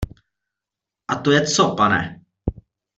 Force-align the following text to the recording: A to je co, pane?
A 1.07 1.15
to 1.21 1.31
je 1.31 1.41
co, 1.47 1.75
pane? 1.75 2.21